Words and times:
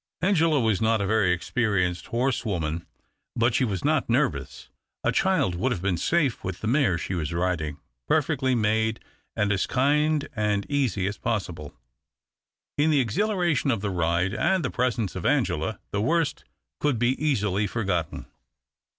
Angela 0.23 0.59
was 0.59 0.81
not 0.81 0.99
a 0.99 1.05
very 1.05 1.31
experienced 1.31 2.05
222 2.05 2.09
THE 2.09 2.55
OCTAVE 2.55 2.57
OF 2.57 2.61
CLAUDIUS. 2.63 2.81
horsewoman, 3.37 3.39
but 3.39 3.53
she 3.53 3.63
was 3.63 3.85
not 3.85 4.09
nervous. 4.09 4.69
A 5.03 5.11
child 5.11 5.53
would 5.53 5.71
have 5.71 5.83
been 5.83 5.97
safe 5.97 6.43
with 6.43 6.61
the 6.61 6.65
mare 6.67 6.97
she 6.97 7.13
was 7.13 7.31
riding— 7.31 7.79
perfectly 8.09 8.55
made 8.55 8.99
and 9.35 9.51
as 9.51 9.67
kind 9.67 10.27
and 10.35 10.65
easy 10.67 11.05
as 11.05 11.19
possible. 11.19 11.75
In 12.79 12.89
the 12.89 12.99
exhilaration 12.99 13.69
of 13.69 13.81
the 13.81 13.91
ride 13.91 14.33
and 14.33 14.65
the 14.65 14.71
presence 14.71 15.15
of 15.15 15.23
Angela, 15.23 15.77
the 15.91 16.01
worst 16.01 16.45
could 16.79 16.97
be 16.97 17.09
easily 17.23 17.67
forgotten. 17.67 18.25